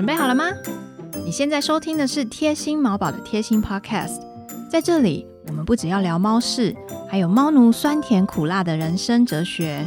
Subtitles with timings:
[0.00, 0.46] 准备好了吗？
[1.26, 4.18] 你现在收听的是贴心毛宝的贴心 Podcast，
[4.70, 6.74] 在这里我们不只要聊猫事，
[7.06, 9.84] 还有猫奴酸甜苦辣的人生哲学。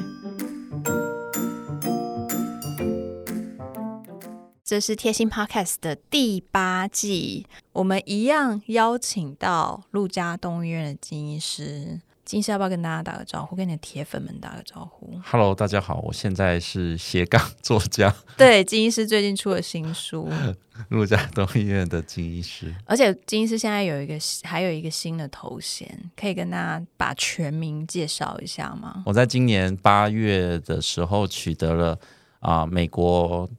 [4.64, 12.02] 这是贴心 Podcast 的第八季，我们一样邀请到陆家动物医院的金医师。
[12.26, 20.30] 金医师要不要跟大家打个招呼，跟你的铁粉们打个招呼？Hello，大家好，我现在是斜杠作家，对，金医师最近出了新书，
[20.88, 22.74] 陆家东医院的金医师。
[22.86, 29.04] 而且金医师现在有一个还有一个新的头衔，可以跟大家把全名介绍一下吗？
[29.06, 32.00] 我在今年八月的时候取得了
[32.40, 33.50] 啊、美国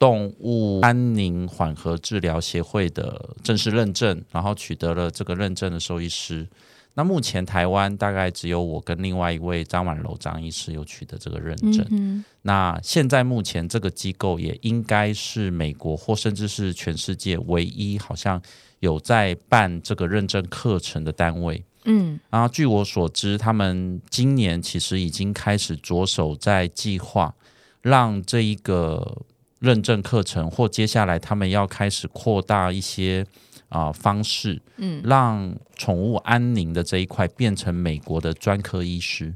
[0.00, 6.48] 动物安宁缓和治疗协会的正式认证，然后取得了这个认证的兽医师。
[6.94, 11.86] 那目前台湾大概只有我跟另外一位张婉柔张医师有取得这个认证。
[11.90, 18.40] 嗯那现在目前这个机构也应该是美国或甚至是全世界唯一好像
[18.80, 21.62] 有在办这个认证课程的单位。
[21.84, 27.34] 嗯然后据我所知，他们今年其实已经开始着手在计划，
[27.82, 29.22] 让这一个
[29.58, 33.26] 认证课程或接下来他们要开始扩大一些
[33.70, 39.32] 啊、方式，嗯，让宠物安宁的这一块变成美国的专科医师。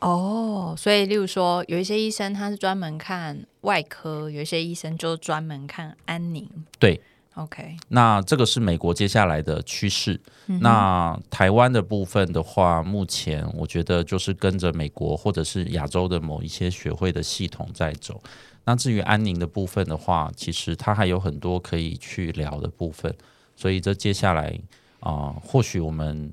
[0.00, 6.48] 哦，所以例如说，有一些医生他是专门看外科，有一些医生就专门看安宁。
[6.78, 7.00] 对
[7.34, 10.20] ，OK，那这个是美国接下来的趋势。
[10.46, 18.20] 嗯那台湾的部分的话，目前我觉得就是跟着美国或者是亚洲的某一些学会的系统在走。
[18.64, 23.14] 那至于安宁的部分的话，其实它还有很多可以去聊的部分。
[23.60, 24.58] 所以这接下来
[25.00, 26.32] 啊、或许我们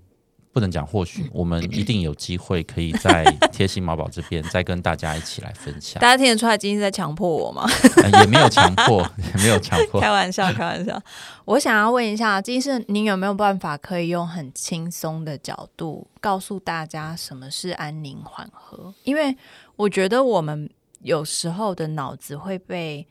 [0.54, 6.02] 不能讲，或许 我们一定有机会可以在贴心毛宝这边再跟大家一起来分享。
[6.02, 7.66] 大家听得出来金医师在强迫我吗？
[8.04, 9.02] 呃也没有强迫，
[9.36, 10.00] 也没有强迫。
[10.00, 11.02] 开玩笑，开玩笑。
[11.46, 18.94] 我想要问一下金医师，您有没有办法可以用很轻松的角度告诉大家什么是安宁缓和？
[19.04, 19.36] 因为
[19.76, 20.70] 我觉得我们
[21.02, 23.08] 有时候的脑子会被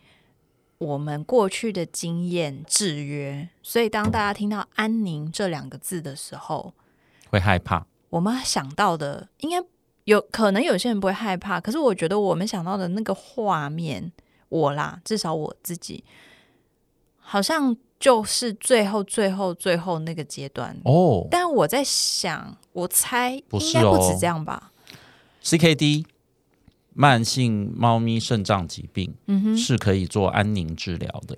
[0.78, 6.74] 我们过去的经验制约，所以当大家听到“安宁”这两个字的时候，
[7.30, 7.86] 会害怕。
[8.10, 9.56] 我们想到的应该
[10.04, 14.12] 有可能有些人不会害怕，可是我觉得我们想到的那个画面，
[14.48, 16.04] 我啦，至少我自己，
[17.18, 20.76] 好像就是最后、最后、最后那个阶段。
[20.84, 24.72] 哦但我在想，我猜应该不止哦这样吧
[25.42, 26.04] ？，CKD
[26.96, 31.36] 慢性猫咪肾脏疾病嗯哼是可以做安宁治疗的。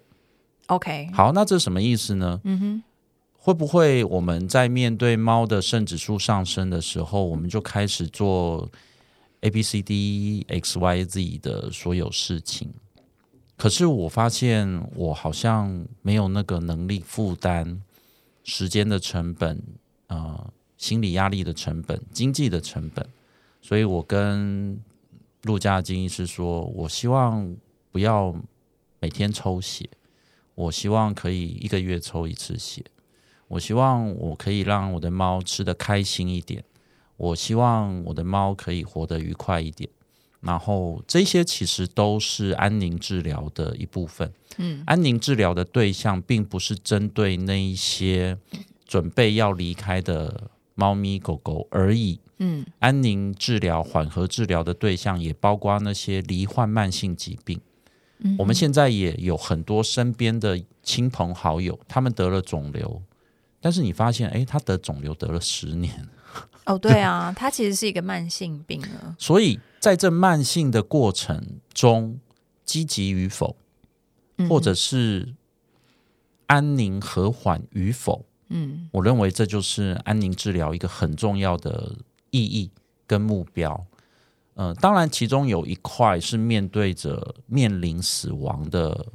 [0.69, 2.41] ，OK，好，那这什么意思呢？
[2.45, 2.83] 嗯哼，
[3.37, 8.71] 会不会我们在面对猫的肾指数上升的时候，我们就开始做
[9.41, 12.69] A B C D X Y Z 的所有事情？
[13.57, 17.83] 可是我发现我好像没有那个能力负担
[18.45, 19.61] 时间的成本、
[20.07, 23.05] 呃心理压力的成本、经济的成本，
[23.61, 24.79] 所以我跟
[25.43, 27.57] 陆家金医师说，我希望
[27.91, 28.35] 不要
[29.01, 29.89] 每天抽血，
[30.55, 32.85] 我希望可以一个月抽一次血。
[33.47, 36.63] 我希望我可以让我的猫吃得开心一点，
[37.17, 39.89] 我希望我的猫可以活得愉快一点。
[40.41, 44.33] 然后这些其实都是安宁治疗的一部分。
[44.59, 48.39] 嗯，安宁治疗的对象并不是针对那一些
[48.87, 52.21] 准备要离开的猫咪狗狗而已。
[52.39, 52.65] 嗯。
[52.79, 57.61] 安宁治疗、缓和治疗的对象也包括那些罹患慢性疾病。
[58.21, 63.01] 嗯我们现在也有很多身边的亲朋好友，他们得了肿瘤，
[63.61, 66.09] 但是你发现，哎，他得肿瘤得了十年，
[66.67, 69.15] 哦，对啊， 他其实是一个慢性病了。
[69.21, 72.19] 所以在这慢性的过程中，
[72.65, 73.55] 积极与否，
[74.39, 75.35] 嗯或者是
[76.47, 78.89] 安宁和缓与否，嗯。
[78.91, 81.95] 我认为这就是安宁治疗一个很重要的
[82.31, 82.71] 意义
[83.07, 83.87] 跟目标。
[84.55, 89.07] 呃，当然，其中有一块是面对着面临死亡的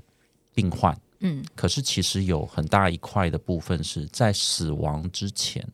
[0.53, 5.67] 病患，嗯可是其实有很大一块的部分是在死亡之前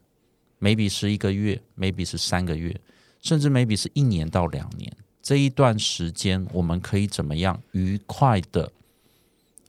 [0.60, 2.75] ，maybe 是一个月，maybe 是三个月，
[3.22, 4.92] 甚至 maybe 是一年到两年
[5.22, 8.72] 这一段时间，我们可以怎么样愉快的，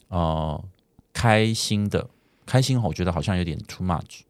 [0.09, 0.65] 呃，
[1.13, 2.09] 开心的，
[2.47, 4.21] 开心，我觉得好像有点 too much。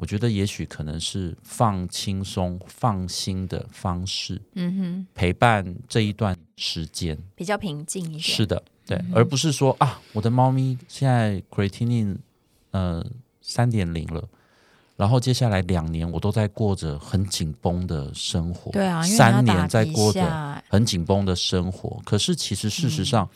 [0.00, 7.18] 我觉得也许可能是放轻松、放心的方式嗯哼，陪伴这一段时间。
[7.34, 8.20] 比较平静一点。
[8.20, 12.16] 是的，对，而不是说啊，我的猫咪现在 creatinine
[12.70, 13.04] 呃
[13.42, 14.22] 三点零了，
[14.96, 22.00] 然后接下来两年我都在过着很紧绷的生活，对啊，三年在底过着很紧绷的生活。
[22.04, 23.30] 可是其实事实嗯上，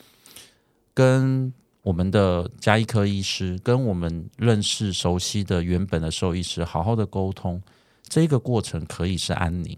[0.94, 7.60] 跟我们的加医科医师跟我们认识熟悉的原本的兽医师好好的沟通，
[8.04, 9.76] 这个过程可以是安宁，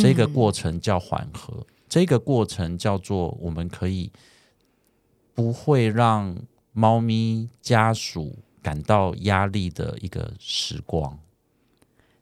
[0.00, 4.10] 这个过程叫缓和，这个过程叫做我们可以
[5.32, 6.36] 不会让
[6.72, 11.20] 猫咪家属感到压力的一个时光。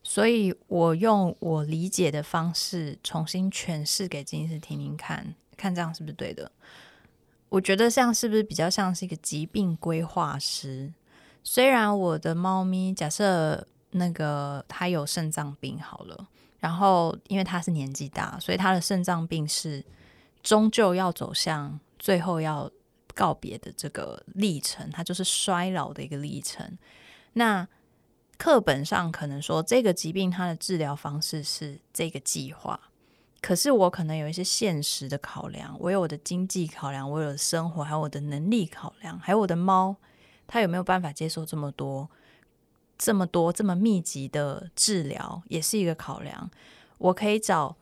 [0.02, 6.50] 所以我用我理解的方式重新诠释给金医师听听看，看这样是不是对的？
[7.50, 10.91] 我觉得像是不是比较像是一个疾病规划师？
[11.43, 16.29] 虽然我的猫咪假设那个它有肾脏病好了，
[16.61, 19.85] 然后因为它是年纪大，所以它的肾脏病是
[20.43, 22.70] 终究要走向最后要
[23.14, 26.79] 告别的这个历程，它就是衰老的一个历程。
[27.32, 27.67] 那
[28.38, 32.81] 课本上可能说这个疾病它的治疗方式是这个计划。
[33.43, 39.97] 可是我可能有一些现实的考量，我有我的经济考量，我有生活，还有我的能力考量，还有我的猫，
[40.47, 42.11] 它有没有办法接受这么多、
[42.99, 46.51] 这么多、这么密集的治疗，也是一个考量。
[46.99, 47.79] 我可以找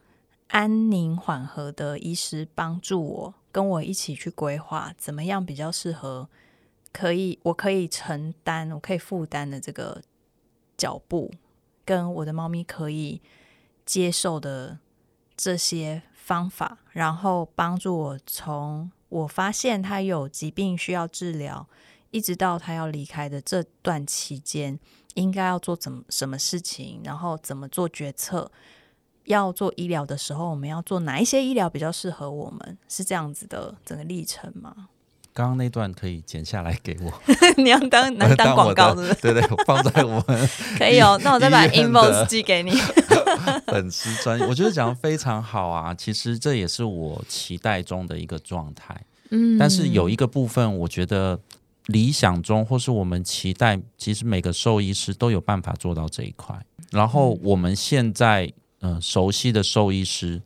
[0.46, 6.28] 安宁缓和的医师帮助我，跟我一起去规划怎么样比较适合，
[6.92, 10.00] 可以我可以承担、我可以负担的这个
[10.76, 11.32] 脚步，
[11.84, 13.20] 跟我的猫咪可以
[13.84, 14.78] 接受的。
[15.38, 21.66] 这些方法，然后帮助我从我发现他有疾病需要治疗，
[22.10, 24.78] 一直到他要离开的这段期间，
[25.14, 28.50] 应该要做怎么什么事情，然后怎么做决策。
[29.24, 32.78] 要做医疗的时候，我们要做哪一些医疗比较适合我们？
[32.88, 34.88] 是这样子的整个历程吗？
[35.38, 37.12] 刚刚那段可以剪下来给我，
[37.62, 41.16] 你要当 能当广告的，对对，放在我们 可以哦。
[41.22, 42.72] 那我再把 invoice 寄给你。
[43.68, 45.94] 粉丝专，我觉得讲的非常好啊。
[45.94, 49.00] 其实这也是我期待中的一个状态。
[49.30, 51.38] 嗯，但是有一个部分，我觉得
[51.86, 56.60] 理想中或是我们期待，其实每个兽医师都有办法做到这一块。
[56.90, 60.42] 然后我们现在嗯熟悉的兽医师，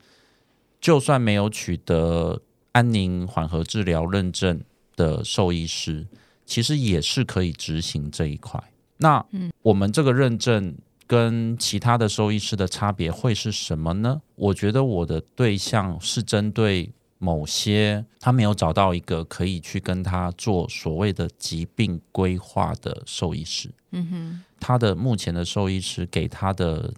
[0.78, 2.42] 就算没有取得
[2.72, 4.60] 安宁缓和治疗认证。
[4.96, 6.06] 的兽医师
[6.44, 8.62] 其实也是可以执行这一块。
[8.98, 9.24] 那
[9.62, 14.22] 我们这个认证跟其他的兽医师的差别会是什么呢？
[14.36, 23.70] 我觉得我的对象是针对某些他没有找到一个可以去跟他做所谓的疾病规划的兽医师。
[23.90, 26.92] 嗯哼，他的目前的兽医师给他的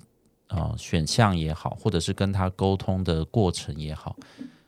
[0.49, 4.17] 呃选项也好，或者是跟他沟通的过程也好，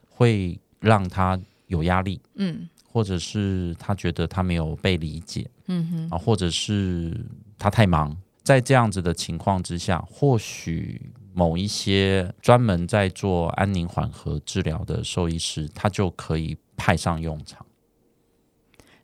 [0.09, 2.21] 会让他有压力。
[2.35, 2.69] 嗯。
[2.97, 7.15] 或者是他觉得他没有被理解，嗯哼，啊，或者是
[7.59, 17.67] 他太忙，在这样子的情况之下，或许某一些专门在做安宁缓和治疗的兽医师，他就可以派上用场。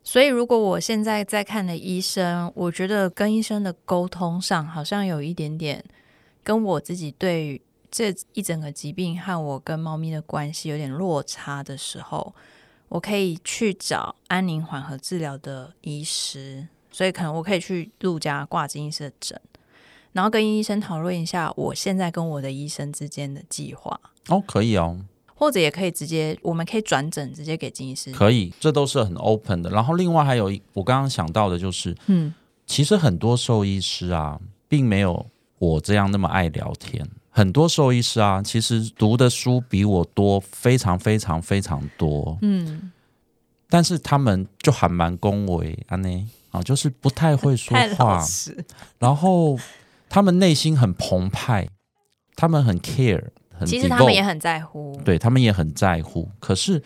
[0.03, 5.85] 所以，如果我现在在看的医生，我觉得跟医生的沟通上好像有一点点
[6.43, 7.61] 跟我自己对
[7.91, 12.33] 这一整个疾病和我跟猫咪的关系有点落差的时候。
[12.89, 19.39] 我可以去找安宁缓和治疗的医师，所以可能我可以去陆家挂金医师的诊，
[20.11, 23.99] 然后跟医生讨论一下我现在跟我的医生之间的计划。
[24.29, 24.99] 哦，可以哦，
[25.35, 28.11] 或者也可以直接，我们可以转诊直接给金医师。
[28.11, 29.69] 可以，这都是很 open 的。
[29.71, 32.33] 然后另外还有一，我刚刚想到的就是，嗯，
[32.67, 35.25] 其实很多兽医师啊，并没有
[35.57, 37.05] 我这样那么爱聊天。
[37.35, 42.37] 很多兽医师啊，其实读的书比我多，非常非常非常多。
[42.43, 42.91] 嗯，
[43.67, 48.23] 但是他们就还蛮恭维啊，呢啊，就是不太会说话，
[48.99, 49.57] 然后
[50.07, 51.67] 他们内心很澎湃，
[52.35, 56.83] 他们很 care，很其实他们也很在乎，对他们也很在乎，可是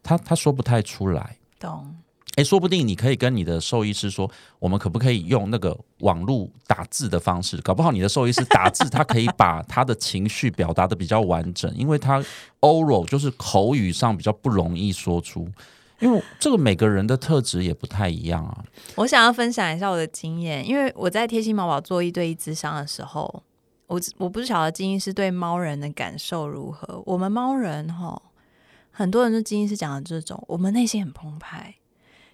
[0.00, 1.96] 他他说不太出来，懂。
[2.36, 7.58] 哎，说不定你可以跟你的兽医师说，我们可不可以用那个网络打字的方式？
[7.60, 12.24] 搞不好你的兽医师打字，他可以把他的情绪表达的比较完整，因为他
[12.60, 15.46] oral 就是口语上比较不容易说出。
[16.00, 18.64] 因为这个每个人的特质也不太一样啊。
[18.96, 23.42] 我想要分享一下我的经验，因为我在贴心毛宝做一对一咨商的时候，
[23.86, 27.02] 我我不晓得金医师对猫人的感受如何。
[27.06, 28.20] 我们猫人哈，
[28.90, 31.71] 很多人都金医师讲的这种，我们内心很澎湃。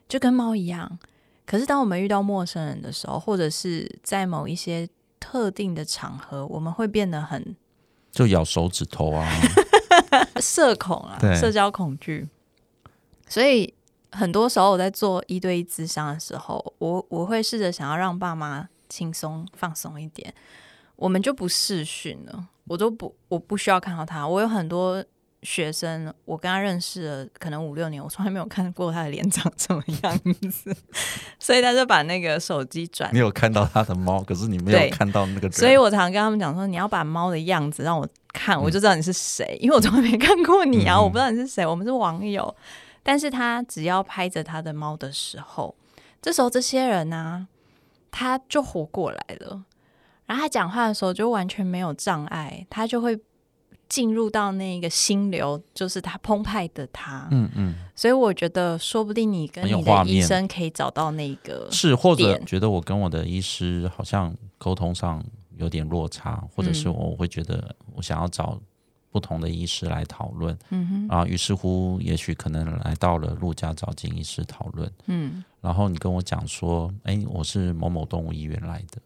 [0.08, 0.98] 就跟猫一样，
[1.44, 4.88] 可是当我们遇到陌生人的时候，或者是在某一些
[5.20, 7.54] 特定的场合，我们会变得很
[8.10, 9.28] 就咬手指头啊，
[10.40, 12.26] 社恐啊，社交恐惧。
[13.28, 13.74] 所以
[14.10, 20.32] 很多时候我在做一对一咨商的时候，我我会试着想要让爸妈轻松放松一点，
[20.96, 25.04] 我们就不视讯了，我都不我不需要看到他，我有很多
[25.42, 30.18] 学生，我跟他认识了可能五六年，我从来没有看过他的脸长什么样
[30.50, 30.75] 子，
[31.38, 33.18] 所以他就把那个手机转你。
[33.18, 42.54] 有看到他的猫，可是你没有看到那个，所以我常常跟他们讲说，你要把猫的样子让我看，嗯我就知道你是谁，因为我从来没看过你啊，嗯我不知道你是谁，我们是网友。
[43.02, 45.75] 但是他只要拍着他的猫的时候，
[46.21, 47.47] 这时候这些人呢、
[48.11, 49.62] 他就活过来了。
[50.26, 53.18] 然后他讲话的时候就完全没有障碍，他就会
[53.88, 57.26] 进入到那个心流，就是他澎湃的他。
[57.30, 65.25] 嗯嗯，所以我觉得，说不定你跟你的医生可以找到那个是或者觉得我跟我的医师好像沟通上
[65.57, 66.95] 有点落差，或者是嗯。
[66.95, 68.61] 我会觉得我想要找
[69.11, 75.42] 不同的医师来讨论，嗯哼，啊，于是乎也许可能来到了陆家找金医师讨论，嗯。
[75.61, 79.00] 然后你跟我讲说，哎，我是某某动物医院来的，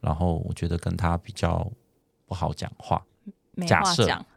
[0.00, 1.68] 然后我觉得跟他比较
[2.24, 3.02] 不好讲话，
[3.54, 4.24] 没假设讲。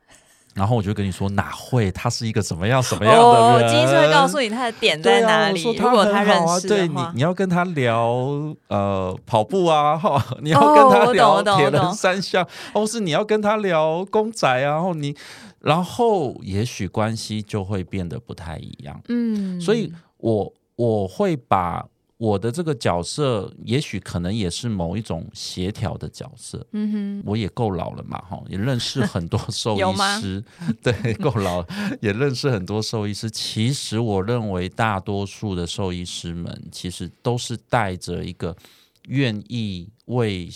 [0.55, 3.69] 然后我就跟你说哪会，他是一个怎么样什么样的哦，人？
[3.69, 5.61] 金医师会告诉你他的点在哪里。
[5.61, 15.13] 如果他认识的话，对你你要跟他聊呃跑步啊，哈，你要跟他聊 铁人三项，或是你要跟他聊公仔啊，然后你
[15.59, 18.97] 然后也许关系就会变得不太一样。
[19.09, 21.85] 嗯，所以我我会把
[22.17, 26.65] 我的这个角色，也许可能也是某一种协调的角色。
[26.71, 30.43] 嗯我也够老了嘛，哈，也认识很多 兽医有吗师，
[30.81, 31.65] 对，够老，
[32.01, 33.29] 也认识很多兽医师。
[33.29, 38.55] 其实我认为大多数的兽医师们，其实都是带着一个
[39.07, 40.49] 愿意为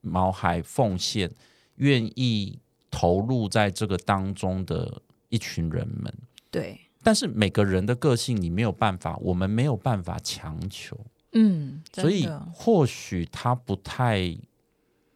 [0.00, 1.30] 毛孩奉献、
[1.76, 2.58] 愿意
[2.90, 6.12] 投入在这个当中的一群人们。
[6.50, 10.98] 对，但是每个人的个性你没有办法，我们没有办法强求，
[11.32, 14.36] 嗯，所以或许他不太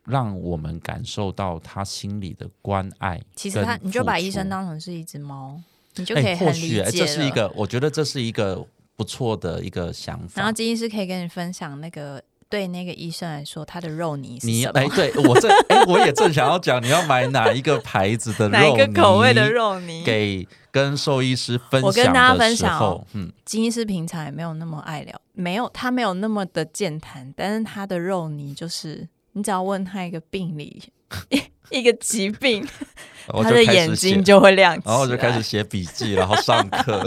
[0.05, 3.21] 让我们感受到他心里的关爱。
[3.35, 5.61] 其实他你就把医生当成是一只猫，
[5.95, 8.66] 你就可以哎，或很许、这是一个，我觉得这是一个
[8.97, 10.40] 不错的一个想法。
[10.40, 14.81] 然后金医师可以跟你分享那个对那个医生来说，他的肉泥是什么？
[14.81, 20.05] 你哎，对我正哎，我也正想要讲，你要买哪一个牌子的 肉哪一个口味的泥肉泥？
[20.05, 30.83] 给跟兽医师分享我跟大家分享嗯，金医师平常也没有那么爱聊，没有他没有那么的健谈，但是他的肉泥就是你只要问他一个病理
[31.71, 32.65] 一个疾病，
[33.43, 37.05] 他的眼睛就会亮起来，然后我就开始写笔记，然后上课。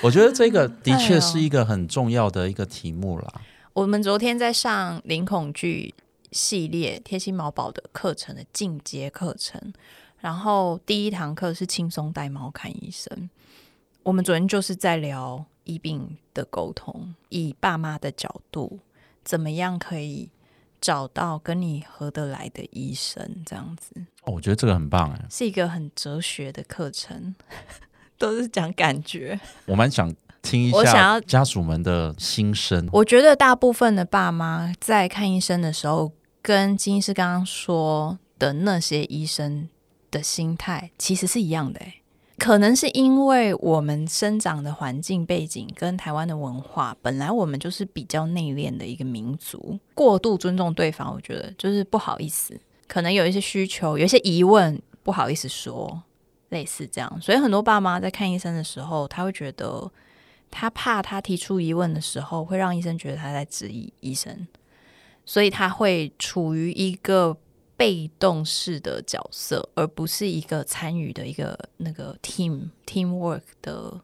[0.00, 3.32] 我觉得这个的确是一个很重要的一个题目啦。
[3.74, 5.94] 我们昨天在上零恐惧
[6.30, 9.72] 系列贴心毛宝的课程的进阶课程，
[10.18, 13.30] 然后第一堂课是轻松带猫看医生。
[14.02, 18.78] 我们昨天就是在聊医病的沟通，以爸妈的角度，
[19.24, 20.28] 怎么样可以
[20.78, 27.34] 找到跟你合得来的医生，这样子哦我觉得这个很棒哎，是一个很哲学的课程，
[28.18, 29.40] 都是讲感觉。
[29.64, 32.88] 我蛮想听一我想要下家属们的心声。
[32.92, 39.68] 我觉得大部分的爸妈在看医生的时候，跟金医师刚刚说的那些医生
[40.10, 41.94] 的心态其实是一样的、欸。
[42.38, 56.02] 可能是因为我们生长的环境背景跟台湾的文化，本来我们就是比较内敛的一个民族，过度尊重对方，我觉得就是不好意思，可能有一些需求，有一些疑问不好意思说，
[56.48, 57.20] 类似这样。
[57.20, 59.88] 所以很多爸妈在看医生的时候，他会觉得
[60.52, 64.46] 他怕他提出疑问的时候，会让医生觉得他在质疑医生，
[65.24, 67.36] 所以他会处于一个
[67.76, 73.98] 被动式的角色，而不是一个参与的一个那个 team teamwork 的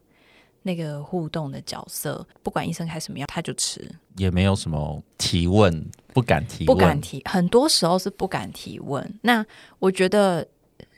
[0.63, 2.27] 那个互动的角色。
[2.43, 9.21] 不管医生开什么药，他就吃，也没有什么提问，不敢提问，不敢提，很多时候是不敢提问。
[9.23, 9.45] 那
[9.79, 10.49] 我觉得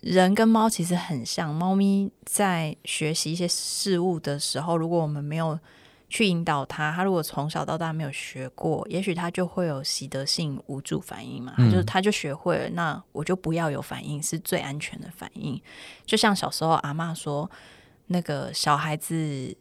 [0.00, 5.59] 人跟猫其实很像，猫咪在学习一些事物的时候，如果我们没有
[6.09, 15.61] 去引导它，它如果从小到大没有学过，也许它就会有习得性无助反应嘛，它就是它就学会了，那我就不要有反应，是最安全的反应。
[16.07, 17.50] 就像小时候阿妈说，
[18.07, 19.57] 那个小孩子。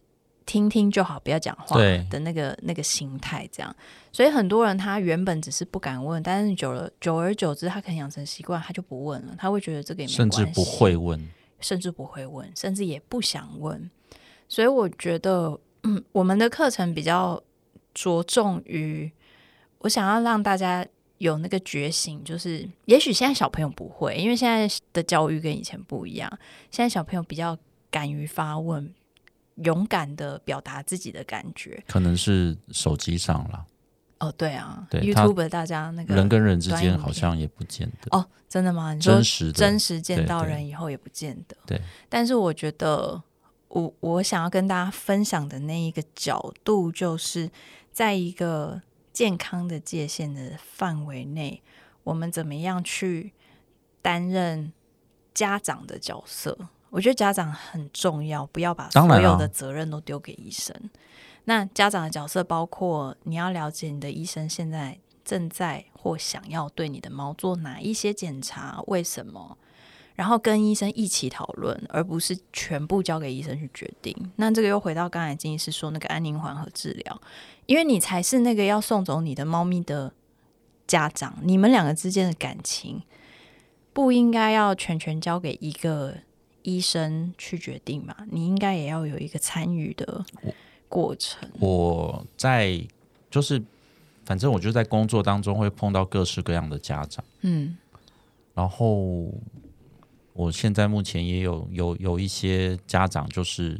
[0.49, 1.77] 听听就好，不要讲话
[2.09, 3.75] 的那个那个心态，这样。
[4.11, 11.29] 所以很多人他原本只是不敢问，但是久了久而久之，他可能养成习惯，他就不问了，他会觉得这个也没甚至关系不会问。
[11.61, 13.91] 甚至不会问，甚至也不想问。
[14.47, 17.43] 所以我觉得，嗯，我们的课程比较
[17.93, 19.11] 着重于，
[19.79, 20.87] 我想要让大家
[21.17, 26.31] 有那个觉醒，就是也许现在小朋友不会，因为现在的教育跟以前不一样，
[26.71, 27.57] 现在小朋友比较
[27.91, 28.93] 敢于发问，
[29.63, 31.83] 勇敢的表达自己的感觉。
[31.87, 33.65] 可能是手机上了，
[34.19, 38.93] 哦，对啊对，YouTube 大家那个人跟人之间好像也不见得哦，真的吗？
[38.93, 41.55] 你说真实真实见到人以后也不见得。
[41.65, 43.21] 对，但是我觉得
[43.67, 47.49] 我我想要跟大家分享的那一个角度，就是
[47.91, 48.81] 在一个
[49.13, 51.61] 健康的界限的范围内，
[52.03, 53.33] 我们怎么样去
[54.01, 54.73] 担任
[55.33, 56.57] 家长的角色？
[56.89, 60.75] 我觉得家长很重要，不要把所有的责任都丢给医生。
[61.45, 69.57] 那家长的角色包括你要了解你的医生现在正在或想要对你的猫做哪一些检查，为什么？
[70.15, 74.13] 然后跟医生一起讨论，而不是全部交给医生去决定。
[74.35, 77.21] 那这个又回到刚才金医师说那个安宁缓和治疗，
[77.67, 80.11] 因为你才是那个要送走你的猫咪的
[80.85, 83.01] 家长，你们两个之间的感情
[83.93, 86.17] 不应该要全权交给一个
[86.69, 88.15] 医生去决定嘛？
[88.29, 90.23] 你应该也要有一个参与的
[90.87, 91.49] 过程。
[91.59, 92.79] 我在
[93.31, 93.61] 就是，
[94.23, 97.75] 反正我就在工作当中会碰到各式各样的家长，嗯
[98.53, 99.33] 然后
[100.33, 103.79] 我现在目前也有有有一些家长就是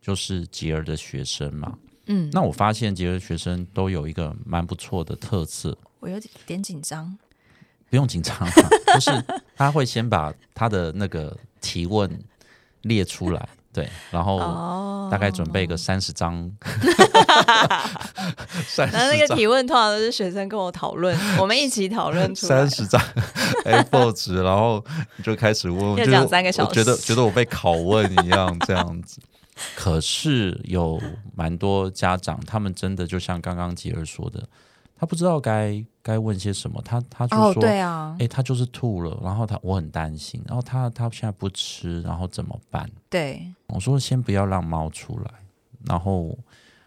[0.00, 7.18] 就是杰儿的学生嘛，嗯，那我发现杰儿学生都有一个蛮不错的特色，我有点紧张。
[7.90, 8.50] 不用紧张啊，
[8.92, 9.10] 就是
[9.56, 12.10] 他会先把他的那个提问
[12.82, 16.50] 列出来，对，然后哦大概准备个三十张，
[18.66, 19.18] 三然后那。
[19.18, 22.70] 个提问通常都是学生跟我讨论， 我们一起讨论出来三。
[22.70, 23.00] 十张
[23.64, 24.84] A4 纸， 然后
[25.16, 29.20] 你就开始问，我要讲三个小时我觉得觉得我被拷问一样这样子。
[29.74, 31.00] 可是有
[31.34, 34.46] 蛮多家长，他们真的就像刚刚杰儿说的，
[34.98, 42.90] 他不知道该该问些什么，他他就哦，说，对啊哎、，他就是吐了，然后他我很担心，然后他他现在不吃，然后怎么办？
[43.08, 45.30] 对，我说先不要让猫出来，
[45.86, 46.36] 然后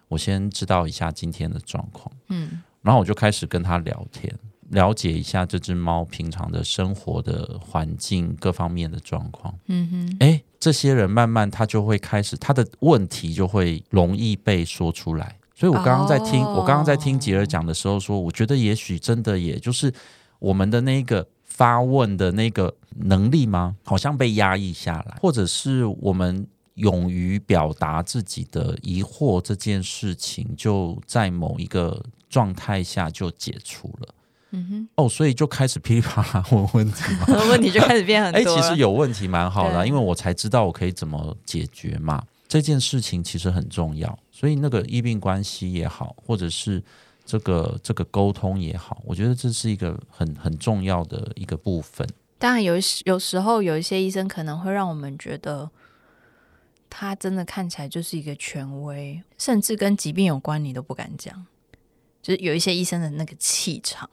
[0.10, 2.12] 我先知道一下今天的状况。
[2.27, 4.36] 嗯然后我就开始跟他聊天，
[4.70, 9.53] 了解一下这只猫平常的生活的环境各方面的状况。
[9.68, 15.36] 嗯哼，诶，这些人慢慢他就会开始，他的问题就会容易被说出来。
[15.62, 19.94] 所以我刚刚在听，哦我刚刚在听杰儿讲的时候说，我觉得也许真的也就是
[20.40, 23.75] 我们的那个发问的那个能力吗？
[23.83, 34.16] 好像被压抑下来，或者是我们勇于表达自己的疑惑这件事情，就在某一个状态下就解除了。
[34.53, 37.27] 嗯哼哦，所以就开始噼里啪啦问问题嘛。
[37.51, 38.59] 问题就开始变很哎、多了。
[38.59, 42.24] 其实有问题蛮好的啊、因为我才知道我可以怎么解决嘛。
[42.48, 46.82] 这件事情其实很重要，所以那个医病关系也好，或者是
[47.24, 52.10] 这个这个沟通也好，我觉得这是一个很很重要的一个部分。
[52.40, 55.70] 当然有一有时候有一些医生可能会让我们觉得，
[56.90, 61.46] 他真的看起来就是一个权威，甚至跟疾病有关你都不敢讲，
[62.24, 64.10] 就是有一些医生的那个气场。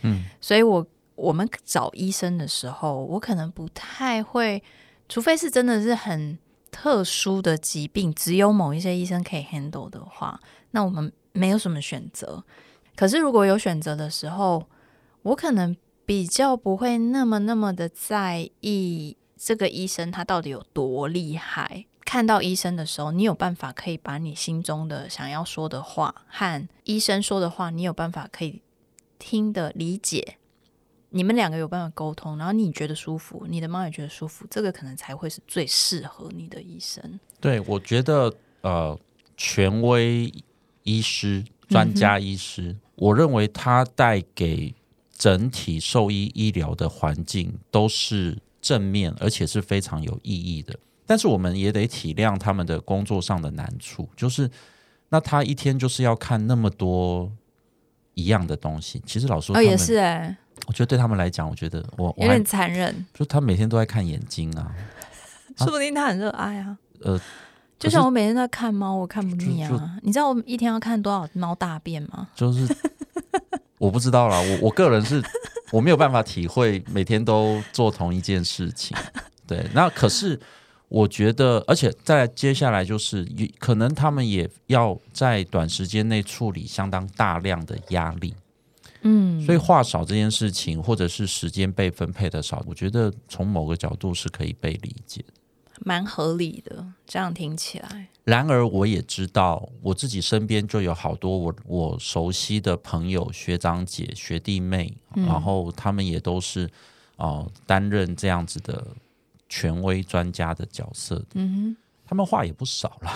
[0.00, 0.86] 嗯，所以我
[1.16, 4.62] 我们找医生的时候，我可能不太会，
[5.06, 6.38] 除非是真的是很
[6.78, 10.38] 特殊的疾病，只有某一些医生可以 handle 的话，
[10.72, 12.44] 那我们没有什么选择。
[12.94, 14.66] 可是如果有选择的时候，
[15.22, 21.86] 我可能比较不会那么那么的在意这个医生他到底有多厉害。
[22.04, 28.60] 看到医生的时候，你有办法可以把你心中的想要说的话和医生说的话，你有办法可以
[29.18, 30.36] 听的理解，
[31.10, 37.18] 你们两个有办法沟通，然后你觉得舒服，你的猫也觉得舒服，这个可能才会是最适合你的医生。
[37.40, 38.98] 对，我觉得呃，
[39.36, 40.32] 权威
[40.82, 44.74] 医师、专家医师，我认为他带给
[45.16, 50.78] 整体兽医医疗的环境都是正面，而且是非常有意义的。
[51.06, 54.50] 但是我们也得体谅他们的工作上的难处，就是
[55.08, 57.30] 那他一天就是要看那么多
[58.14, 59.00] 一样的东西。
[59.06, 64.72] 其实老师说，哦，也是哎、我觉得对他们来讲，我觉得我我有点残忍，就他每天都在看眼睛啊，
[65.58, 66.76] 说不定他很热爱啊。
[67.02, 67.20] 呃，
[67.78, 69.98] 就像我每天在看猫，我看不腻啊。
[70.02, 72.28] 你知道我一天要看多少猫大便吗？
[72.34, 72.66] 就是
[73.78, 75.22] 我不知道啦，我我个人是
[75.70, 78.96] 我没有办法体会每天都做同一件事情。
[79.46, 80.40] 对，那可是
[80.88, 88.34] 我觉得，而且在接下来就是，也可能他们也要在短时间内处理相当大量的压力，
[89.06, 95.32] 嗯，所以话少这件事情，或者是时间被分配的少，我觉得从某个角度是可以被理解的。
[95.84, 96.84] 蛮合理的。
[97.06, 106.66] 这样听起来，然而，我也知道我自己身边就有好多我我熟悉的朋友、学长姐、学弟妹，嗯然后他们也都是
[107.16, 108.86] 哦、呃担任这样子的
[109.48, 111.22] 权威专家的角色。
[111.34, 111.76] 嗯
[112.08, 113.10] 他们话也不少了，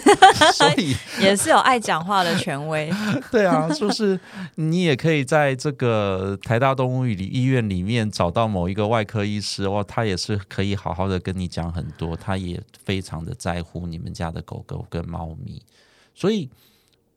[0.54, 2.90] 所以也是有爱讲话的权威。
[3.30, 4.18] 对啊，就是
[4.54, 15.62] 你也可以在这个台大动物里医院里面找到某一个外科医师哇，他也是可以好好的跟你讲很多，他也非常的在乎你们家的狗狗跟猫咪，
[16.14, 16.48] 所以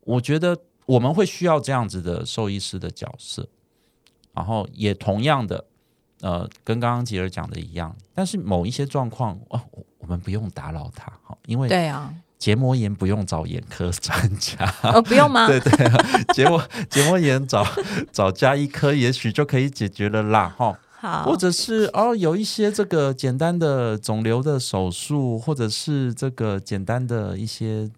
[0.02, 3.48] 我觉得我们会需要这样子的兽医师的角色，
[4.34, 5.66] 然后也同样的。
[6.22, 9.60] 呃，跟刚刚杰儿讲的一样，但是某一些状况哦，
[10.04, 15.48] 我们不用打扰他，好，因为对啊，结膜炎不用找眼科专家，哦，不用吗？
[15.48, 15.72] 对对，
[16.34, 17.66] 结膜结膜炎找
[18.12, 20.78] 找加医科，也许就可以解决了啦，哈。
[20.92, 27.90] 好，或者是哦，有一些这个简单的肿瘤的手术，或者是这个简单的一些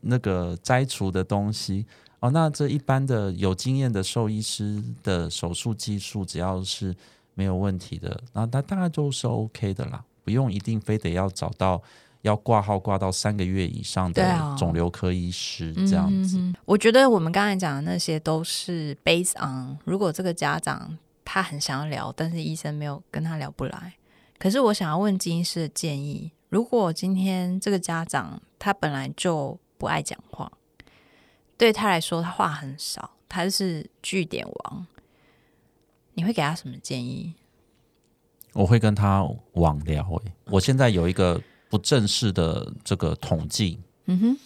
[0.00, 1.86] 那个摘除的东西，
[2.18, 6.92] 哦，那这一般的有经验的兽医师的手术技术，只要是。
[7.34, 11.82] 没有问题的，那那大概就是 OK 的啦，不用一定非得要找到
[12.22, 16.38] 要挂号挂到三个月以上的肿瘤科医师这样子。
[16.64, 23.94] 我觉得我们刚才讲的那些都是 based on，如果这个家长他很想要聊，但是医生没有跟他聊不来。
[24.38, 30.50] 可是我想要问金医师的建议，如果今天这个家长他本来就不爱讲话，
[31.56, 34.86] 对他来说他话很少，他是据点王。
[36.14, 37.34] 你会给他什么建议？
[38.52, 40.02] 我会跟他网聊。
[40.24, 44.36] 哎，我现在有一个不正式的这个统计，嗯哼，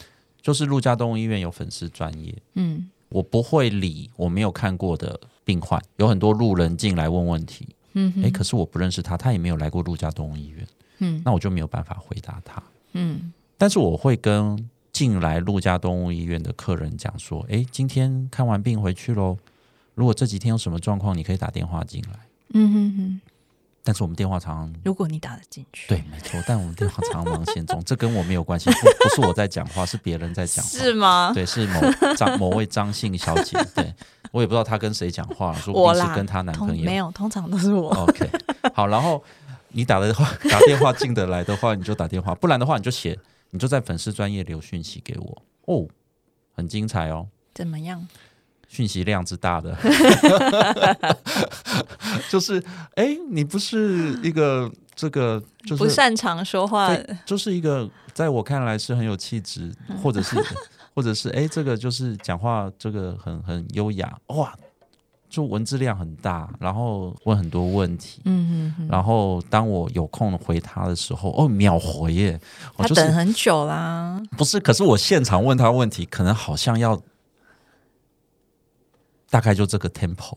[0.41, 10.67] 就是陆家动物医院有粉丝专业，嗯，我不会理我没有看过的病患，有很多路人进来问问题，嗯，哎，可是我不认识他，他也没有来过陆家动物医院，
[10.99, 19.37] 嗯，那我就没有办法回答他，嗯，但是我会跟进来陆家动物医院的客人讲说，哎，今天看完病回去喽。
[19.95, 22.21] 如果这几天有什么状况，你可以打电话进来。
[22.55, 23.21] 嗯哼哼。
[23.87, 26.43] 但是我们电话常常如果你打得进去，对，没错。
[26.45, 31.31] 但我们电话常忙线中， 这跟我没有关系，不不是我在讲话，是别人在讲话，是吗？
[31.33, 31.81] 对，是某
[32.17, 33.57] 张某位张姓小姐。
[33.77, 33.95] 对
[34.33, 36.85] 我也不知道她跟谁讲话，说不定是跟她男朋友。
[36.85, 37.91] 没有，通常都是我。
[37.95, 38.29] OK，
[38.75, 38.89] 好。
[38.89, 39.23] 然后
[39.69, 43.17] 你打的话，打电话进得来的话，你就打电话；不然的话，你就写，
[43.51, 45.43] 你就在粉丝专业留讯息给我。
[45.67, 45.87] 哦，
[46.57, 47.29] 很精彩哦。
[47.55, 48.07] 怎么样？
[48.77, 49.75] 讯息量之大的，
[52.29, 52.63] 就是
[52.95, 60.37] 哎，你不是一个这个就是不擅长说话，就是一个在我看来是很有气质，或者是
[60.95, 64.15] 或者是哎，这个就是讲话这个很很优雅。
[64.27, 64.53] 哇，
[65.31, 72.39] 就文字量很大，然后问很多问题，嗯嗯，然后当我有空回他的时候，哦，秒回耶，
[72.77, 77.01] 他等很久啦，不是，可是我现场问他问题，可能好像要。
[79.37, 80.35] 大概就这个 tempo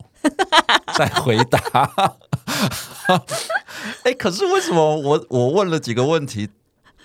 [0.94, 1.58] 在回答，
[4.04, 6.46] 哎，可是为什么我我问了几个问题，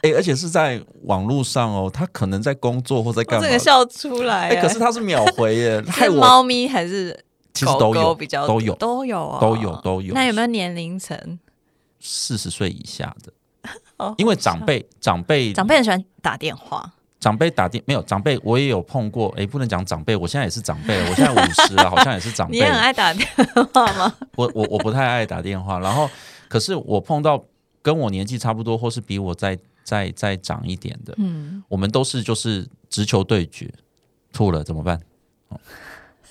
[0.02, 3.48] 哎，而且是在网络上哦，他可能在工作或在干嘛？
[3.48, 7.18] 这个笑出来，哎，可是他是秒回耶， 是猫咪还是
[7.54, 10.14] 其实都有比较都有都有都有都有。
[10.14, 11.40] 那有没有年龄层？
[12.02, 13.32] 四十岁以下的，
[13.96, 16.92] 哦，因为长辈长辈长辈很喜欢打电话。
[17.26, 19.34] 长辈打电没有长辈，我也有碰过。
[19.36, 22.60] 哎，不能讲长辈，我现在也是长辈，我现在五十了，好像也是长辈。
[22.60, 23.28] 你很爱打电
[23.74, 24.14] 话吗？
[24.38, 25.80] 我我我不太爱打电话。
[25.80, 26.08] 然后，
[26.48, 27.44] 可是我碰到
[27.82, 33.74] 跟我年纪差不多，或是比我再再再长一点的，嗯，我们都是就是直球对决，
[34.32, 35.02] 吐了怎么办？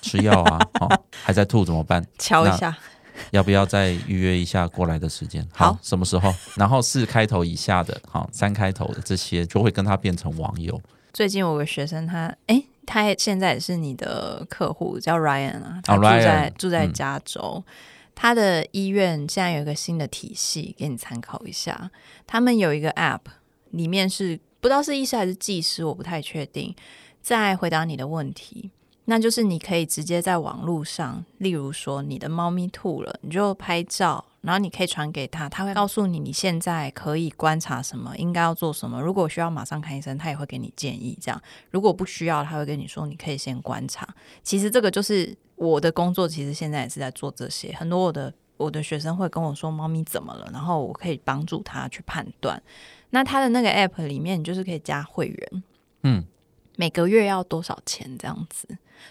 [0.01, 2.01] 吃药啊，哦，还在吐怎么办？
[2.17, 2.73] 敲一下。
[3.31, 5.47] 要不要再预约一下过来的时间？
[5.53, 6.33] 好，什么时候？
[6.55, 10.79] 然后四开头以下的，好，三开头的这些就会跟他变成网友。
[11.13, 17.63] 最近有个学生，他哎，他现在也是你的客户，叫 Ryan 啊，他住在住在加州。
[18.13, 21.91] 他的医院现在有一个新的体系，给你参考一下。
[22.25, 23.19] 他们有一个 App，
[23.71, 26.73] 里面是不知道是医师还是技师，我不太确定，
[27.21, 28.71] 在回答你的问题。
[29.07, 38.99] 那就是你可以直接在网络上，例如说你的猫咪吐了，你就拍照，然后你可以传给他，他会告诉你你现在可以观察什么，应该要做什么。
[38.99, 41.15] 如果需要马上看医生，他也会给你建议。
[41.21, 41.39] 这样，
[41.69, 44.07] 如果不需要，他会跟你说你可以先观察。
[44.41, 47.71] 其实这个就是我的工作，其实现在也是在做这些。
[47.75, 52.59] 很多我的我的学生会跟我说猫咪怎么了，然后我可以帮助他去判断。
[53.11, 55.63] 那他的那个 app 里面，你就是可以加会员，
[56.01, 56.25] 嗯。
[56.77, 58.17] 每个月要多少钱？
[58.17, 58.67] 这样子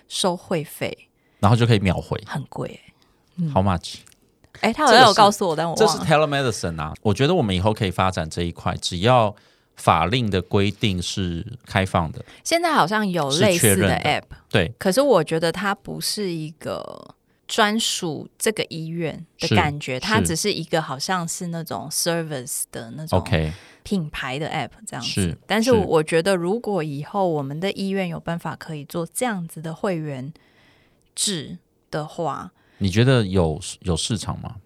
[0.08, 1.08] 收会费，
[1.40, 2.80] 然后就可以秒回，很贵。
[3.52, 3.96] How much？
[4.60, 6.94] 哎，他好像有告诉我，但我这是 telemedicine 啊。
[7.02, 9.34] 我觉得我们以后可以发展这一块，只要
[9.74, 12.24] 法令的规定是开放的。
[12.44, 14.72] 现在好像有类似的 app，对。
[14.78, 17.16] 可是我觉得它不是一个
[17.48, 23.18] 专属这个医院的感觉，它只是一个好像是那种 service 的那种。
[23.18, 23.52] OK。
[23.84, 25.08] 品牌的 App 这样子。
[25.08, 30.32] 是但是是我觉得，如果以后我们的医院有办法可以做这样子的会员
[31.14, 31.58] 制
[31.92, 34.56] 的话，你觉得有有市场吗？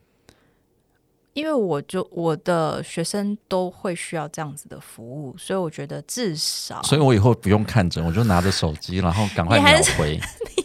[1.35, 10.19] 因为我就我的学生都会需要这样子的服务，所以我觉得至少所以我以后不用看诊，我就拿着手机，然后赶快秒回，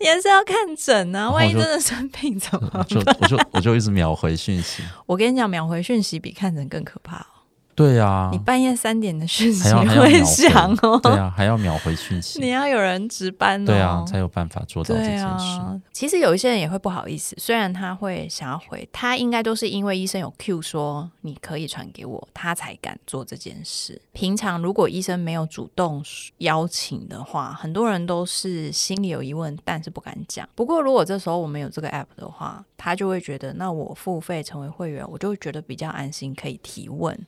[0.02, 2.82] 你还是要看诊啊，万一真的生病怎么办？
[2.88, 4.82] 就我就我就一直秒回讯息。
[5.04, 7.26] 我跟你讲，秒回讯息比看诊更可怕哦。
[7.74, 12.38] 对啊你，半夜三点的讯息会秒响哦，对啊，还要秒回讯息。
[12.40, 13.66] 你要有人值班哦。
[13.66, 15.24] 对啊，才有办法做到这件事。
[15.24, 24.00] 啊，其实有一些人也会不好意思，虽然他会想要回，他应该都是因为医生有 Q 说你可以传给我，他才敢做这件事。
[24.12, 26.04] 平常如果医生没有主动
[26.38, 30.46] 邀请的话，很多人都是心里有疑问，但是不敢讲。
[30.54, 37.18] 不过如果这时候我们有这个 app 的话，他就会觉得，那我付费成为会员，我就会觉得比较安心，可以提问。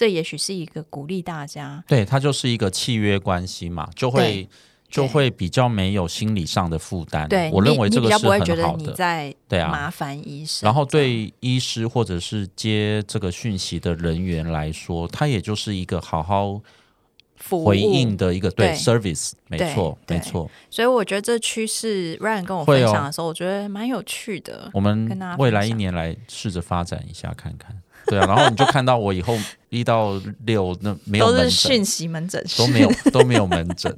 [0.00, 4.48] 这也许是一个鼓励大家对，它就是一个契约关系嘛，就会
[4.88, 7.28] 就会比较没有心理上的负担。
[7.28, 8.82] 对，我认为这个是不会觉得很好的。
[8.82, 16.58] 你在对啊，麻烦医生，然后对医师或者是接这个讯息的人员来说，他也就是一个好好
[17.62, 20.50] 回应的一个对对 service，没错，没错。
[20.70, 24.70] 所以我觉得这趋势，Ryan 跟我分享的时候，我觉得蛮有趣的。
[24.72, 27.76] 我们未来一年来试着发展一下看看。
[28.10, 33.96] 对啊，然后你就看到我以后一到六那没有都是讯息门诊室，都没有都没有门诊，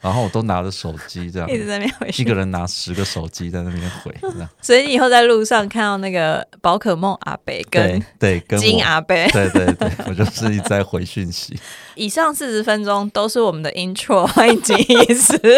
[0.00, 11.56] 然后我都拿着手机这样，一直在那边回一个人拿十个手机在那边回，这样所以你以后在路上看到那个宝可梦阿贝跟对对跟金阿贝，对对对，我就是一直在回讯息。
[11.94, 15.38] 以上四十分钟都是我们的 intro，欢迎金医师。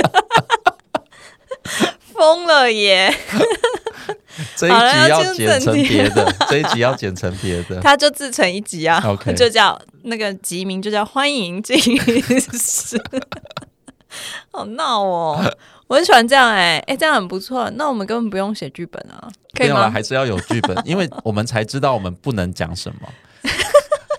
[2.23, 3.13] 疯了耶！
[4.57, 7.81] 这一集要剪成别的，这一集要剪成别的。
[7.83, 12.21] 他就自成一集啊 OK 就叫那个集名就叫欢迎金医
[12.57, 12.97] 师，
[14.53, 15.43] 好闹哦！
[15.89, 17.69] 我很喜欢这样哎、哎、这样很不错。
[17.71, 19.91] 那我们根本不用写剧本啊，可以吗？
[19.91, 23.09] 还是要有剧本，因为我们才知道我们不能讲什么。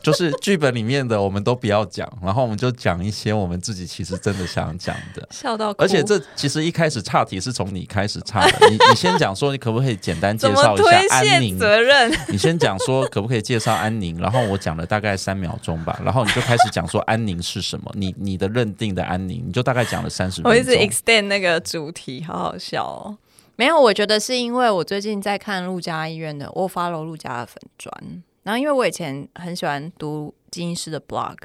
[0.03, 5.27] 就是剧本里面的我们都不要讲，然后我们就讲一些我们自己其实真的想讲的。
[5.31, 11.57] 笑到，而且这其实一开始岔题是从你开始岔的，你你先讲说你可不可以简单介绍一下安宁？
[11.57, 12.11] 责任？
[12.27, 20.83] 你先讲说可不可以介绍安宁，然后我讲了大概三秒钟吧，然后你就开始讲说安宁是什么，你你的认定的安宁，你就大概讲了三十分我一直。
[20.83, 23.17] extend 那个主题，好好笑哦。
[23.55, 31.38] 没有，我觉得是因为我最近在看陆家医院的，我 follow 陆家的粉砖，然后因为我以前很喜欢读金医师的 blog，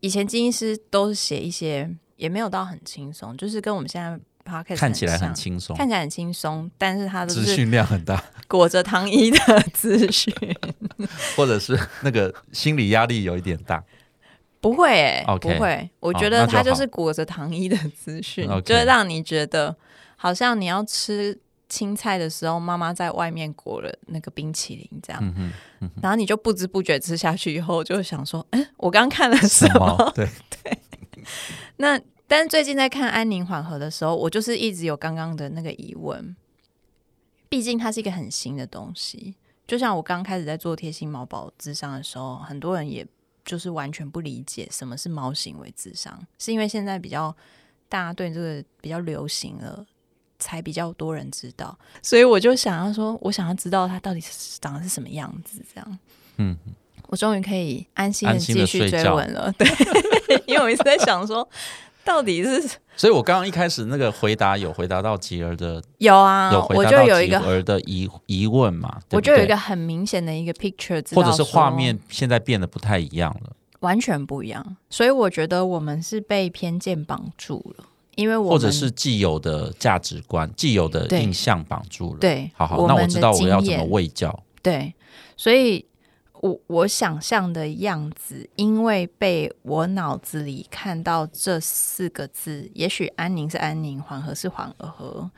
[0.00, 9.38] 以前金医师都是写一些也没有到很轻松，就是跟我们现在 podcast 看起来很轻松，看起来很轻松，但是他的资讯量很大， 裹着糖衣的
[9.72, 10.34] 资讯，
[11.36, 13.82] 或者是那个心理压力有一点大。
[14.60, 16.62] 不会不会，我哦觉得他就好。
[16.62, 19.76] 它就是裹着糖衣的资讯就会让你觉得
[20.16, 21.38] 好像你要吃
[21.74, 25.52] 青菜的时候，妈妈在外面裹了那个冰淇淋这样，
[26.00, 30.12] 然后你就不知不觉吃下去以后，就想说，哎、我刚看了什什么？
[30.14, 30.28] 对？
[30.62, 30.78] 对，
[31.78, 36.36] 那但是最近在看安宁缓和的时候，我就是一直有刚刚的那个疑问，
[37.48, 39.34] 毕竟它是一个很新的东西。
[39.66, 43.04] 就像我刚开始在做贴心毛宝智商的时候，很多人也
[43.44, 47.34] 就是完全不理解什么是猫行为智商，是因为现在比较
[47.88, 49.84] 大家对这个比较流行了，
[50.44, 51.74] 才比较多人知道。
[52.02, 55.98] 所以我就想要说，我想要知道他到底是长得是什么样子，这样。
[56.36, 56.54] 嗯，
[57.06, 59.66] 我终于可以安心的继续追问了，对，
[60.46, 61.48] 因为我一直在想说，
[62.04, 62.60] 到底是
[62.94, 69.00] 所以我刚刚一开始那个回答有回答到吉儿的，有啊，有回我答到吉就有一个，儿的疑疑问嘛？
[69.08, 77.84] 对对我就有一个很明显的一个 picture，或者是画面现在变得不太一样了，完全不一样，所以我觉得我们是被偏见绑住了，
[78.16, 84.42] 因为我或者是既有的价值观、既有的印象绑住了。，对，好好，那我知道我要怎么喂教。
[84.62, 84.94] 对，
[85.36, 85.84] 所以
[86.40, 95.30] 我我想象的样子，因为被我脑子里看到这四个字，也许安宁是安宁，缓和是缓和，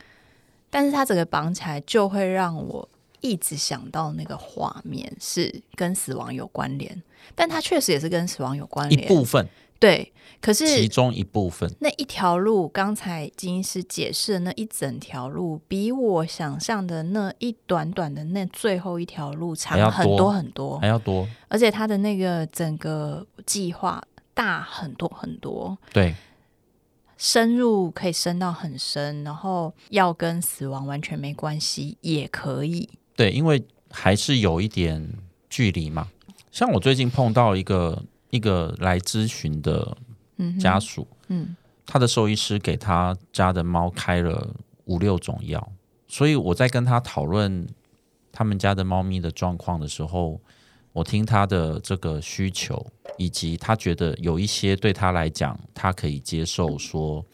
[0.71, 2.89] 但是它整个绑起来，就会让我
[3.21, 7.03] 一直想到那个画面是跟死亡有关联，
[7.35, 10.67] 但它确实也是跟死亡有关联一联，部分，对，可是。
[10.67, 21.29] 其中一部分，那一条路，刚才金医师解释的那一整条路，比我想象的那一短短的那最后一条路长很多多很多还，要多。
[21.49, 26.15] 而且他的那个整个计划大很多很多，对，
[27.17, 32.89] 深入可以深到很深，然后要跟死亡完全没关系也可以。
[33.15, 35.07] 对，因为还是有一点
[35.49, 36.09] 距离嘛。
[36.51, 38.03] 像我最近碰到一个
[38.37, 39.97] 一个来咨询的
[40.61, 45.73] 家属，嗯，他的兽医师给他家的猫开了五六种药，
[46.07, 47.67] 所以我在跟他讨论
[48.31, 50.41] 他们家的猫咪的状况的时候，
[50.93, 57.25] 我听他的这个需求，以及他觉得有一些对他来讲他可以接受，说，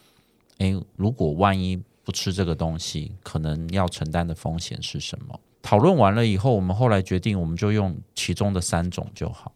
[0.59, 5.39] 诶，如果万一不吃这个东西，可能要承担的风险是什么？
[5.61, 9.53] 讨论完了以后，我们后来决定，我们就用其中的三种就好。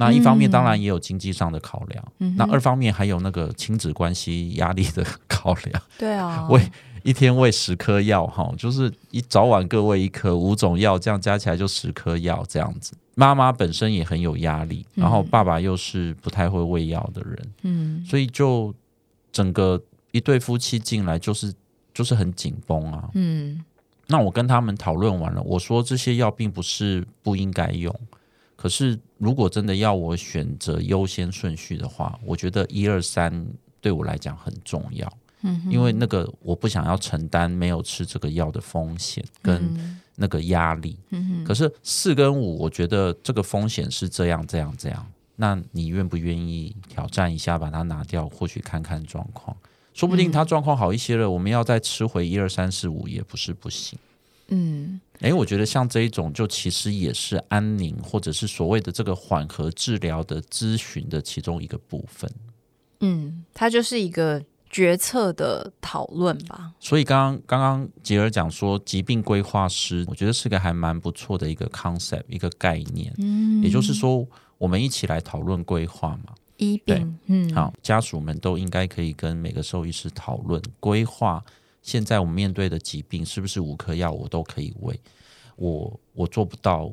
[0.00, 2.04] 那一方面当然也有经济上的考量，
[2.36, 5.82] 那二方面还有那个亲子关系压力的考量。
[5.98, 6.62] 对啊， 喂
[7.02, 12.92] 一天喂十颗药哈，就是一早晚各喂一颗，五种药这样加起来就十颗药这样子。
[13.16, 18.72] 妈妈本身也很有压力，然后爸爸又是不太会喂药的人，嗯，所以就
[19.32, 19.82] 整个
[20.12, 21.52] 一对夫妻进来就是
[21.92, 23.64] 就是很紧绷啊，嗯。
[24.10, 27.94] 那我跟他们讨论完了，我说这些药并不是不应该用，
[28.60, 33.46] 可是如果真的要我选择优先顺序的话，我觉得一二三
[33.80, 35.10] 对我来讲很重要，
[35.42, 49.56] 嗯，因为那个我不想要承担没有吃这个药的风险跟那个压力，嗯可是四跟五，我觉得这个风险是这样这样这样，那你愿不愿意挑战一下把它拿掉，或许看看状况？
[49.94, 53.96] 说不定他状况好一些了，我们要再吃回一二三四五也不是不行。
[54.48, 62.30] 嗯，哎，我觉得像这一种，就其实也是安宁或者是所谓的这个缓和治疗的咨询的其中一个部分。
[63.00, 66.72] 嗯，它就是一个决策的讨论吧。
[66.78, 73.12] 所以刚刚刚刚杰尔讲说，疾病规划师，我觉得是个还蛮不错的一个 concept 一个概念。
[73.18, 74.26] 嗯，也就是说，
[74.56, 76.34] 我们一起来讨论规划嘛。
[76.58, 81.42] 医病，嗯，好，家属们都应该可以跟每个兽医师讨论规划。
[81.88, 85.00] 现在我们面对的疾病是不是五颗药我都可以喂？
[85.56, 86.92] 我我做不到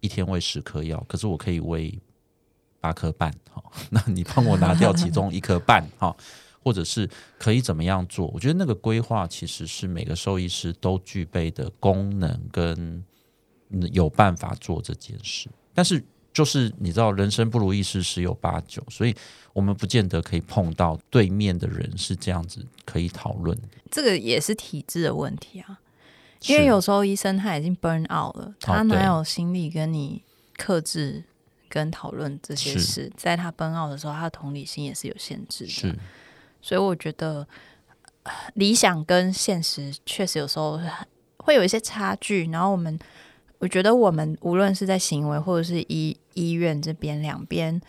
[0.00, 1.96] 一天喂十颗药，可是我可以喂
[2.80, 3.32] 八颗半。
[3.48, 6.16] 哈， 那你帮我拿掉其中一颗半，哈，
[6.64, 8.26] 或者是可以怎么样做？
[8.34, 13.04] 我觉得那个规划其实是每个兽医师都具备的功能，跟
[13.92, 16.04] 有办法做这件事，但是。
[16.34, 19.14] 就是你知道，人生不如意事十有八九，所以
[19.52, 23.56] 我们不见得可以碰到对面的人是这样子可以讨论。
[23.88, 25.78] 这个也是体质的问题啊，
[26.46, 30.22] 因为有时候医生他已经 burn out 了，他哪有心力跟你
[30.56, 31.22] 克制
[31.68, 33.08] 跟讨论这些事？
[33.16, 35.96] 在他 burn out 的时候，他的同理心也是有限制的。
[36.60, 37.46] 所以我觉得
[38.54, 40.80] 理想跟现实确实有时候
[41.36, 42.98] 会有一些差距，然后我们。
[43.58, 47.80] 我觉得我们无论是在行为或者是医医院这边两边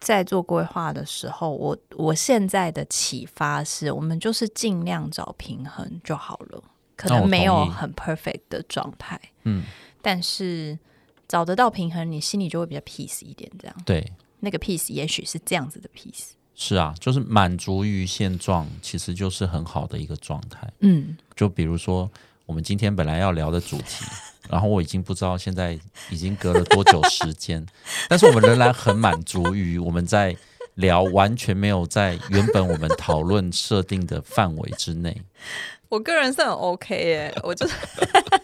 [0.00, 6.62] 在做规划的时候，我我现在的启发是我们就是尽量找平衡就好了，
[6.96, 9.64] 可能没有很 perfect 的状态，嗯，
[10.00, 10.78] 但是
[11.26, 13.76] 找得到平衡，你心里就会比较 peace 一点，这样。
[13.84, 22.08] 对，那个 peace 也许是这样子的 peace，是啊，就是满足于现状，其实就是很好的一个状态，嗯，就比如说
[22.46, 24.06] 我们今天本来要聊的主题。
[24.50, 25.78] 然后我已经不知道现在
[26.10, 27.64] 已经隔了多久时间，
[28.08, 30.36] 但是我们仍然很满足于我们在
[30.74, 35.22] 聊，完全没有在原本我们讨论设定的范围之内。
[35.88, 37.74] 我个人是很 OK 耶，我就是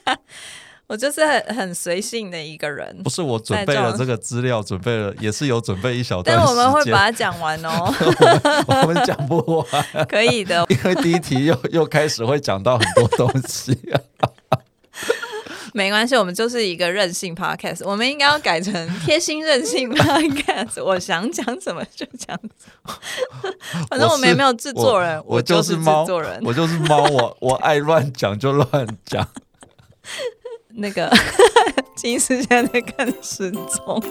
[0.89, 3.03] 我就是很很随性的一个人。
[3.03, 7.95] 不是我准备了这个资料，准备了也是有准备一小段，但我们会把它讲完哦。
[8.67, 9.37] 我们讲不
[9.73, 13.79] 完，可以的，因为第一题又又开始会讲到很多东西。
[15.77, 20.83] 没关系，我们就是一个任性 podcast，我们应该要改成贴心任性 podcast。
[20.83, 22.95] 我想讲什么就讲什么，
[23.91, 29.27] 反正我们也没有制作人，我就是制作人，我就是猫，我我爱乱讲就乱讲。
[30.77, 31.13] 那个
[31.97, 34.03] 金丝现在在看时钟。